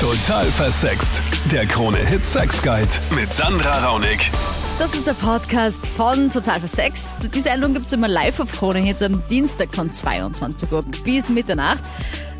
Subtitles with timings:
[0.00, 1.22] Total versext.
[1.52, 4.30] Der Krone-Hit Sex Guide mit Sandra Raunig.
[4.78, 7.10] Das ist der Podcast von Total Versext.
[7.34, 11.28] Die Sendung gibt es immer live auf Krone Hit am Dienstag von 22 Uhr bis
[11.28, 11.82] Mitternacht.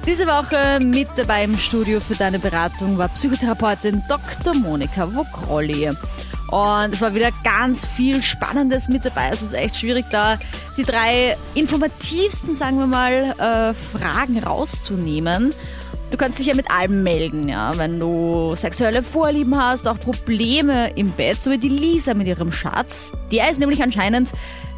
[0.06, 4.54] Diese Woche mit dabei im Studio für deine Beratung war Psychotherapeutin Dr.
[4.54, 5.90] Monika Wokrolli.
[6.50, 9.28] Und es war wieder ganz viel Spannendes mit dabei.
[9.30, 10.38] Es ist echt schwierig, da
[10.78, 15.52] die drei informativsten, sagen wir mal, äh, Fragen rauszunehmen.
[16.10, 17.70] Du kannst dich ja mit allem melden, ja.
[17.78, 22.50] Wenn du sexuelle Vorlieben hast, auch Probleme im Bett, so wie die Lisa mit ihrem
[22.50, 23.12] Schatz.
[23.30, 24.32] Der ist nämlich anscheinend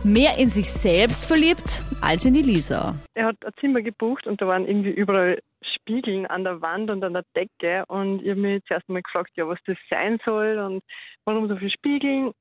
[0.05, 2.97] mehr in sich selbst verliebt als in die Lisa.
[3.15, 5.39] Er hat ein Zimmer gebucht und da waren irgendwie überall
[5.75, 9.31] Spiegeln an der Wand und an der Decke und ich habe mich zuerst mal gefragt,
[9.35, 10.83] ja, was das sein soll und
[11.25, 12.33] warum so viele Spiegeln.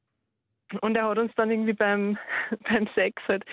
[0.82, 2.18] Und er hat uns dann irgendwie beim,
[2.70, 3.44] beim Sex halt,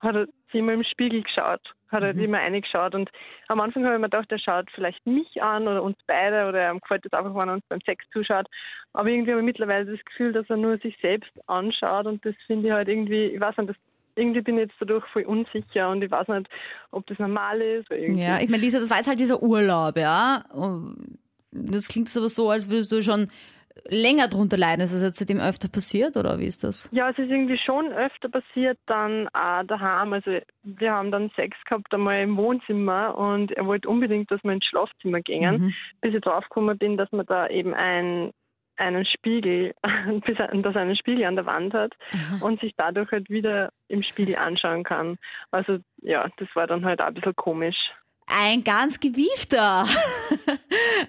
[0.00, 3.10] hat er immer im Spiegel geschaut, hat er halt immer reingeschaut und
[3.48, 6.70] am Anfang habe ich mir gedacht, er schaut vielleicht mich an oder uns beide oder
[6.70, 8.46] ihm gefällt es einfach, wenn er uns beim Sex zuschaut.
[8.92, 12.34] Aber irgendwie habe ich mittlerweile das Gefühl, dass er nur sich selbst anschaut und das
[12.46, 13.76] finde ich halt irgendwie, ich weiß nicht, das
[14.16, 16.48] irgendwie bin ich jetzt dadurch voll unsicher und ich weiß nicht,
[16.90, 17.90] ob das normal ist.
[17.90, 18.22] Oder irgendwie.
[18.22, 20.44] Ja, ich meine, Lisa, das war jetzt halt dieser Urlaub, ja.
[20.54, 21.18] Und
[21.52, 23.28] Das klingt aber so, als würdest du schon
[23.88, 24.82] länger drunter leiden.
[24.84, 26.88] Ist das jetzt seitdem öfter passiert oder wie ist das?
[26.92, 30.12] Ja, es ist irgendwie schon öfter passiert, dann auch daheim.
[30.12, 34.52] Also wir haben dann Sex gehabt einmal im Wohnzimmer und er wollte unbedingt, dass wir
[34.52, 35.74] ins Schlafzimmer gingen, Mhm.
[36.00, 38.30] bis ich draufgekommen bin, dass man da eben ein
[38.78, 39.72] einen Spiegel,
[40.26, 41.94] bis er, dass er einen Spiegel an der Wand hat
[42.42, 45.16] und sich dadurch halt wieder im Spiegel anschauen kann.
[45.50, 47.76] Also ja, das war dann halt auch ein bisschen komisch.
[48.26, 49.86] Ein ganz gewiefter.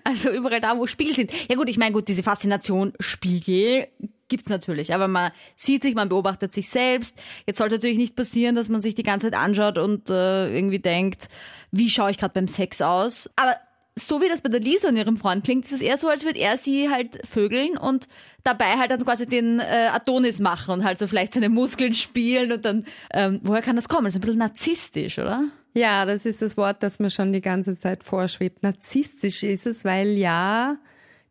[0.03, 1.31] Also überall da, wo Spiegel sind.
[1.49, 3.87] Ja gut, ich meine, gut, diese Faszination Spiegel
[4.29, 7.17] gibt's natürlich, aber man sieht sich, man beobachtet sich selbst.
[7.45, 10.79] Jetzt sollte natürlich nicht passieren, dass man sich die ganze Zeit anschaut und äh, irgendwie
[10.79, 11.27] denkt,
[11.71, 13.29] wie schaue ich gerade beim Sex aus?
[13.35, 13.57] Aber
[13.95, 16.23] so wie das bei der Lisa und ihrem Freund klingt, ist es eher so, als
[16.23, 18.07] würde er sie halt vögeln und
[18.43, 22.51] dabei halt dann quasi den äh, Adonis machen und halt so vielleicht seine Muskeln spielen
[22.51, 24.05] und dann, ähm, woher kann das kommen?
[24.05, 25.45] Das ist ein bisschen narzisstisch, oder?
[25.77, 28.63] Ja, das ist das Wort, das mir schon die ganze Zeit vorschwebt.
[28.63, 30.77] Narzisstisch ist es, weil ja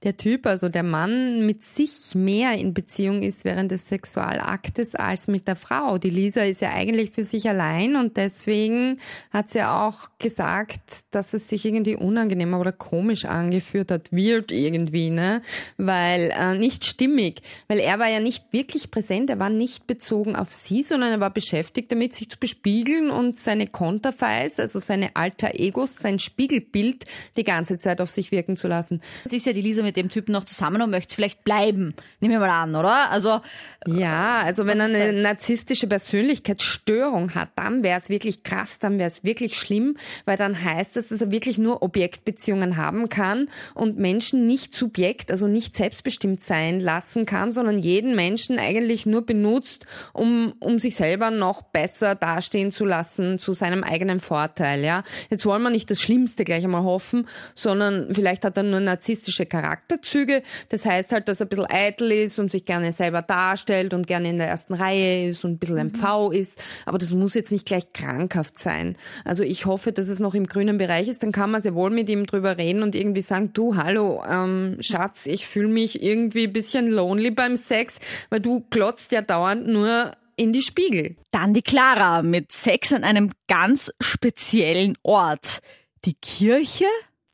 [0.03, 5.27] der Typ, also der Mann, mit sich mehr in Beziehung ist während des Sexualaktes als
[5.27, 5.97] mit der Frau.
[5.97, 8.99] Die Lisa ist ja eigentlich für sich allein und deswegen
[9.31, 15.11] hat sie auch gesagt, dass es sich irgendwie unangenehm oder komisch angeführt hat, weird irgendwie,
[15.11, 15.41] ne?
[15.79, 20.37] Weil äh, nicht stimmig, weil er war ja nicht wirklich präsent, er war nicht bezogen
[20.37, 25.17] auf sie, sondern er war beschäftigt damit, sich zu bespiegeln und seine Konterfeis, also seine
[25.17, 27.07] alter Egos, sein Spiegelbild
[27.37, 29.01] die ganze Zeit auf sich wirken zu lassen.
[29.25, 31.95] Jetzt ist ja die Lisa mit dem Typen noch zusammen und möchte vielleicht bleiben.
[32.21, 33.11] Nehmen wir mal an, oder?
[33.11, 33.41] Also,
[33.87, 39.09] Ja, also wenn er eine narzisstische Persönlichkeitsstörung hat, dann wäre es wirklich krass, dann wäre
[39.09, 43.97] es wirklich schlimm, weil dann heißt es, dass er wirklich nur Objektbeziehungen haben kann und
[43.97, 49.87] Menschen nicht Subjekt, also nicht selbstbestimmt sein lassen kann, sondern jeden Menschen eigentlich nur benutzt,
[50.13, 55.05] um, um sich selber noch besser dastehen zu lassen, zu seinem eigenen Vorteil, ja.
[55.31, 59.47] Jetzt wollen wir nicht das Schlimmste gleich einmal hoffen, sondern vielleicht hat er nur narzisstische
[59.77, 60.43] Charakterzüge.
[60.69, 64.07] Das heißt halt, dass er ein bisschen eitel ist und sich gerne selber darstellt und
[64.07, 66.63] gerne in der ersten Reihe ist und ein bisschen ein Pfau ist.
[66.85, 68.97] Aber das muss jetzt nicht gleich krankhaft sein.
[69.25, 71.23] Also ich hoffe, dass es noch im grünen Bereich ist.
[71.23, 74.79] Dann kann man sehr wohl mit ihm drüber reden und irgendwie sagen, du, hallo, ähm,
[74.81, 77.97] Schatz, ich fühle mich irgendwie ein bisschen lonely beim Sex,
[78.31, 81.17] weil du glotzt ja dauernd nur in die Spiegel.
[81.31, 85.61] dann die Clara mit Sex an einem ganz speziellen Ort.
[86.05, 86.85] Die Kirche?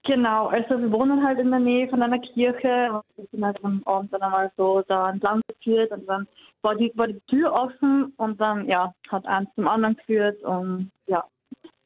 [0.05, 3.65] Genau, also wir wohnen halt in der Nähe von einer Kirche und wir sind halt
[3.65, 6.27] am Abend dann einmal so da entlang geführt und dann
[6.63, 10.91] war die, war die Tür offen und dann, ja, hat eins zum anderen geführt und
[11.07, 11.23] ja.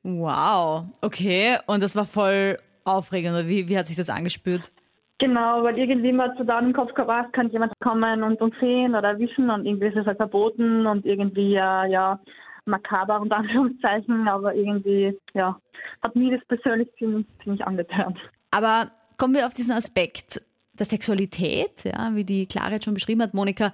[0.02, 1.58] Wow, okay.
[1.66, 3.34] Und das war voll aufregend.
[3.34, 4.70] Oder wie, wie hat sich das angespürt?
[5.18, 8.54] Genau, weil irgendwie immer zu da im Kopf gehabt, ah, kann jemand kommen und uns
[8.60, 12.20] sehen oder erwischen und irgendwie ist es halt verboten und irgendwie, ja, ja,
[12.66, 15.58] makaber unter Anführungszeichen, aber irgendwie, ja,
[16.02, 18.18] hat mir das persönlich ziemlich, ziemlich angetan.
[18.50, 20.42] Aber kommen wir auf diesen Aspekt
[20.74, 23.72] der Sexualität, ja, wie die Clara jetzt schon beschrieben hat, Monika.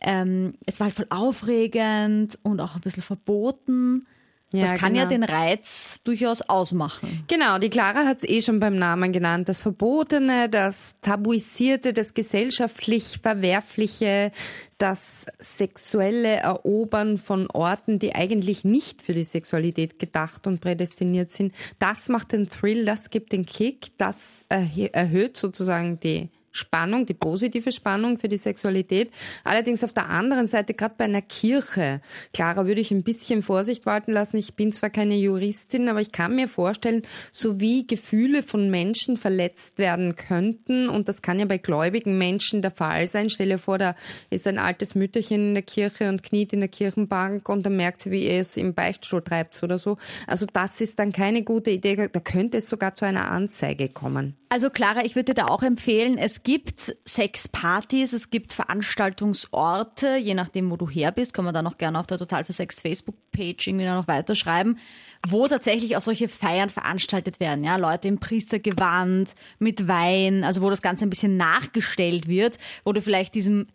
[0.00, 4.06] Ähm, es war halt voll aufregend und auch ein bisschen verboten.
[4.54, 5.10] Ja, das kann ja genau.
[5.10, 7.24] den Reiz durchaus ausmachen.
[7.28, 9.48] Genau, die Clara hat es eh schon beim Namen genannt.
[9.48, 14.30] Das Verbotene, das Tabuisierte, das gesellschaftlich Verwerfliche,
[14.78, 21.54] das sexuelle Erobern von Orten, die eigentlich nicht für die Sexualität gedacht und prädestiniert sind.
[21.78, 27.72] Das macht den Thrill, das gibt den Kick, das erhöht sozusagen die Spannung, die positive
[27.72, 29.10] Spannung für die Sexualität.
[29.42, 32.00] Allerdings auf der anderen Seite, gerade bei einer Kirche,
[32.32, 34.36] Clara, würde ich ein bisschen Vorsicht walten lassen.
[34.36, 37.02] Ich bin zwar keine Juristin, aber ich kann mir vorstellen,
[37.32, 42.62] so wie Gefühle von Menschen verletzt werden könnten, und das kann ja bei gläubigen Menschen
[42.62, 43.30] der Fall sein.
[43.30, 43.96] Stell dir vor, da
[44.30, 48.00] ist ein altes Mütterchen in der Kirche und kniet in der Kirchenbank und dann merkt
[48.00, 49.98] sie, wie er es im Beichtstuhl treibt oder so.
[50.28, 52.08] Also das ist dann keine gute Idee.
[52.12, 54.36] Da könnte es sogar zu einer Anzeige kommen.
[54.48, 60.34] Also Clara, ich würde dir da auch empfehlen, es gibt Sexpartys, es gibt Veranstaltungsorte, je
[60.34, 63.66] nachdem, wo du her bist, kann man da noch gerne auf der Total Versext Facebook-Page
[63.66, 64.78] irgendwie noch weiterschreiben,
[65.26, 70.70] wo tatsächlich auch solche Feiern veranstaltet werden, ja, Leute im Priestergewand, mit Wein, also wo
[70.70, 73.66] das Ganze ein bisschen nachgestellt wird, wo du vielleicht diesem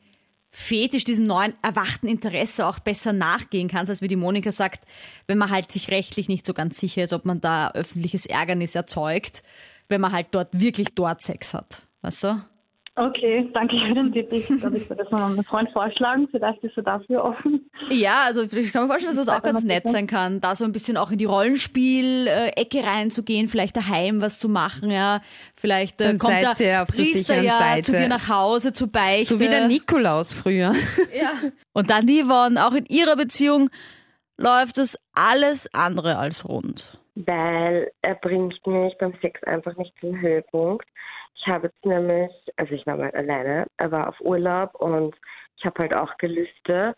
[0.52, 4.86] Fetisch, diesem neuen erwachten Interesse auch besser nachgehen kannst, als wie die Monika sagt,
[5.28, 8.74] wenn man halt sich rechtlich nicht so ganz sicher ist, ob man da öffentliches Ärgernis
[8.74, 9.44] erzeugt,
[9.90, 11.84] wenn man halt dort wirklich dort Sex hat.
[12.02, 12.42] Weißt du?
[13.00, 14.28] Okay, danke für den Tipp.
[14.30, 16.28] Ich glaube, ich werde das mal meinem Freund vorschlagen.
[16.32, 17.72] Vielleicht ist er dafür offen.
[17.90, 20.66] Ja, also ich kann mir vorstellen, dass das auch ganz nett sein kann, da so
[20.66, 25.22] ein bisschen auch in die Rollenspiel-Ecke reinzugehen, vielleicht daheim was zu machen, ja.
[25.56, 27.84] Vielleicht äh, kommt der Priester ja Seite.
[27.84, 29.36] zu dir nach Hause zu beichten.
[29.36, 30.74] So wie der Nikolaus früher.
[31.18, 31.32] Ja.
[31.74, 33.70] Und dann Yvonne, auch in ihrer Beziehung
[34.38, 37.00] läuft es alles andere als rund.
[37.16, 40.86] Weil er bringt mich beim Sex einfach nicht zum Höhepunkt.
[41.40, 45.16] Ich habe jetzt nämlich, also ich war mal alleine, er war auf Urlaub und
[45.58, 46.96] ich habe halt auch Gelüste.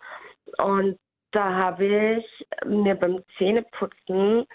[0.57, 0.97] Und
[1.31, 4.45] da habe ich mir beim Zähneputzen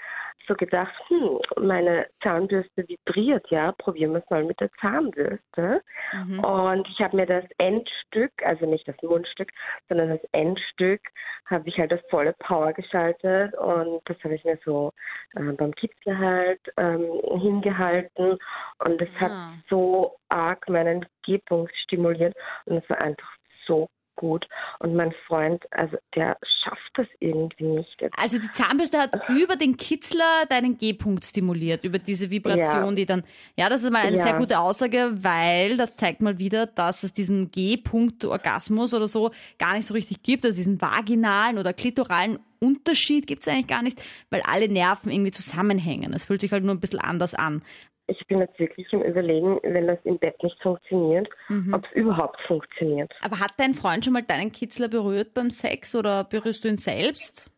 [0.47, 5.83] so gedacht, hm, meine Zahnbürste vibriert ja, probieren wir es mal mit der Zahnbürste.
[6.13, 6.41] Mhm.
[6.41, 9.51] Und ich habe mir das Endstück, also nicht das Mundstück,
[9.89, 11.01] sondern das Endstück,
[11.47, 14.93] habe ich halt auf volle Power geschaltet und das habe ich mir so
[15.37, 18.39] äh, beim Kitzel halt ähm, hingehalten
[18.79, 19.21] und es ja.
[19.21, 19.55] hat ah.
[19.69, 22.35] so arg meinen G-Punkt stimuliert
[22.65, 23.29] und es war einfach
[23.67, 24.47] so gut.
[24.81, 28.03] Und mein Freund, also der schafft das irgendwie nicht.
[28.19, 32.93] Also die Zahnbürste hat über den Kitzler deinen G-Punkt stimuliert, über diese Vibration, ja.
[32.93, 33.23] die dann,
[33.57, 34.23] ja, das ist mal eine ja.
[34.23, 39.75] sehr gute Aussage, weil das zeigt mal wieder, dass es diesen G-Punkt-Orgasmus oder so gar
[39.75, 44.03] nicht so richtig gibt, also diesen vaginalen oder klitoralen Unterschied gibt es eigentlich gar nicht,
[44.31, 46.13] weil alle Nerven irgendwie zusammenhängen.
[46.15, 47.63] Es fühlt sich halt nur ein bisschen anders an
[48.07, 51.75] ich bin jetzt wirklich im Überlegen, wenn das im Bett nicht funktioniert, mhm.
[51.75, 53.13] ob es überhaupt funktioniert.
[53.21, 56.77] Aber hat dein Freund schon mal deinen Kitzler berührt beim Sex oder berührst du ihn
[56.77, 57.51] selbst?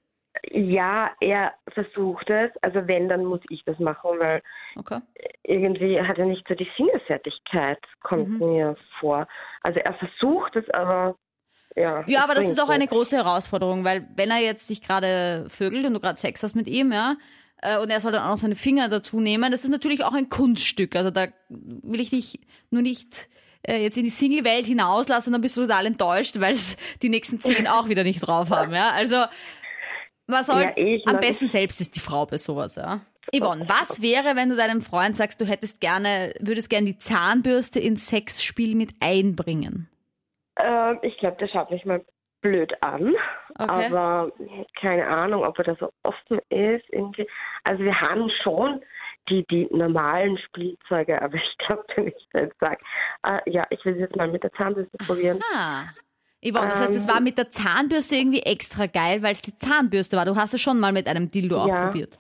[0.51, 2.51] Ja, er versucht es.
[2.63, 4.43] Also wenn, dann muss ich das machen, weil
[4.77, 5.01] okay.
[5.43, 8.39] irgendwie hat er nicht so die Fingerfertigkeit, kommt mhm.
[8.39, 9.27] mir vor.
[9.63, 11.17] Also er versucht es, aber
[11.77, 12.05] ja.
[12.07, 15.87] Ja, aber das ist auch eine große Herausforderung, weil wenn er jetzt dich gerade vögelt
[15.87, 17.17] und du gerade Sex hast mit ihm, ja,
[17.81, 19.51] und er soll dann auch noch seine Finger dazu nehmen.
[19.51, 20.95] Das ist natürlich auch ein Kunststück.
[20.97, 22.41] Also da will ich dich
[22.71, 23.29] nur nicht
[23.67, 27.09] äh, jetzt in die Single-Welt hinauslassen und dann bist du total enttäuscht, weil es die
[27.09, 28.73] nächsten zehn auch wieder nicht drauf haben.
[28.73, 28.91] Ja?
[28.91, 29.25] Also
[30.27, 32.77] man soll ja, eh, am besten selbst ist die Frau bei sowas.
[32.77, 33.01] Ja?
[33.35, 37.81] Yvonne, was wäre, wenn du deinem Freund sagst, du hättest gerne, würdest gerne die Zahnbürste
[37.81, 39.89] ins Sexspiel mit einbringen?
[40.57, 42.05] Ähm, ich glaube, der schaut mich mal
[42.41, 43.15] blöd an.
[43.59, 43.87] Okay.
[43.87, 44.33] Aber
[44.81, 46.85] keine Ahnung, ob er da so offen ist.
[46.91, 47.27] Irgendwie.
[47.65, 48.81] Also wir haben schon
[49.29, 52.79] die, die normalen Spielzeuge, aber ich glaube, wenn ich jetzt sage,
[53.25, 55.41] äh, ja, ich will es jetzt mal mit der Zahnbürste probieren.
[55.55, 55.89] Aha.
[56.41, 57.25] Yvonne, das heißt, es war ähm.
[57.25, 60.25] mit der Zahnbürste irgendwie extra geil, weil es die Zahnbürste war.
[60.25, 61.63] Du hast es schon mal mit einem Dildo ja.
[61.63, 62.19] auch probiert.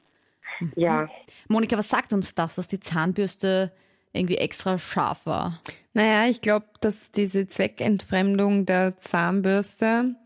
[0.59, 0.73] Mhm.
[0.75, 1.09] Ja.
[1.49, 3.73] Monika, was sagt uns das, dass die Zahnbürste
[4.13, 5.61] irgendwie extra scharf war?
[5.93, 10.17] Naja, ich glaube, dass diese Zweckentfremdung der Zahnbürste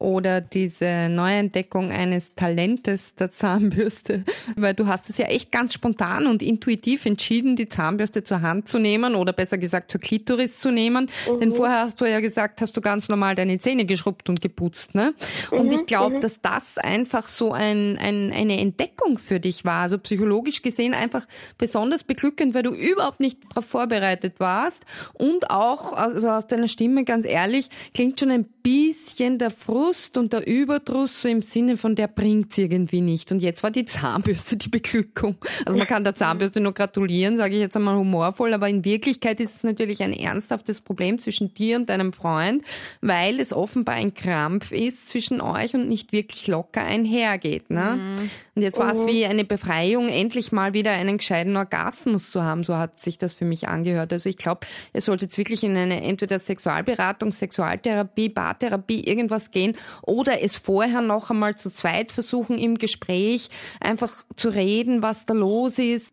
[0.00, 4.24] oder diese Neuentdeckung eines Talentes der Zahnbürste,
[4.56, 8.66] weil du hast es ja echt ganz spontan und intuitiv entschieden, die Zahnbürste zur Hand
[8.66, 11.10] zu nehmen oder besser gesagt zur Klitoris zu nehmen.
[11.30, 11.40] Mhm.
[11.40, 14.94] Denn vorher hast du ja gesagt, hast du ganz normal deine Zähne geschrubbt und geputzt,
[14.94, 15.12] ne?
[15.50, 15.72] Und mhm.
[15.72, 16.20] ich glaube, mhm.
[16.22, 19.82] dass das einfach so ein, ein, eine Entdeckung für dich war.
[19.82, 21.26] Also psychologisch gesehen einfach
[21.58, 27.04] besonders beglückend, weil du überhaupt nicht darauf vorbereitet warst und auch, also aus deiner Stimme
[27.04, 31.94] ganz ehrlich, klingt schon ein bisschen der Frust und der Überdruss so im Sinne von
[31.94, 33.32] der bringt's irgendwie nicht.
[33.32, 35.36] Und jetzt war die Zahnbürste die Beglückung.
[35.66, 39.40] Also man kann der Zahnbürste nur gratulieren, sage ich jetzt einmal humorvoll, aber in Wirklichkeit
[39.40, 42.62] ist es natürlich ein ernsthaftes Problem zwischen dir und deinem Freund,
[43.00, 47.70] weil es offenbar ein Krampf ist zwischen euch und nicht wirklich locker einhergeht.
[47.70, 47.98] Ne?
[47.98, 48.30] Mhm.
[48.54, 52.62] Und jetzt war es wie eine Befreiung, endlich mal wieder einen gescheiten Orgasmus zu haben.
[52.62, 54.12] So hat sich das für mich angehört.
[54.12, 60.42] Also ich glaube, ihr solltet wirklich in eine entweder Sexualberatung, Sexualtherapie, Paartherapie, irgendwas gehen, oder
[60.42, 63.48] es vorher noch einmal zu zweit versuchen im Gespräch
[63.80, 66.12] einfach zu reden, was da los ist.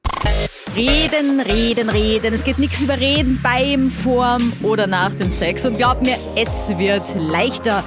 [0.76, 2.34] Reden, reden, reden.
[2.34, 5.66] Es geht nichts über Reden beim, vorm oder nach dem Sex.
[5.66, 7.84] Und glaub mir, es wird leichter.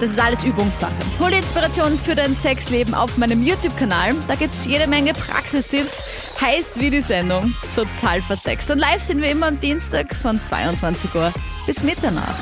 [0.00, 0.92] Das ist alles Übungssache.
[1.20, 4.14] Hol dir Inspiration für dein Sexleben auf meinem YouTube-Kanal.
[4.26, 6.02] Da gibt's jede Menge Praxistipps.
[6.40, 8.70] Heißt wie die Sendung Total versext.
[8.70, 11.32] Und live sind wir immer am Dienstag von 22 Uhr
[11.66, 12.34] bis Mitternacht.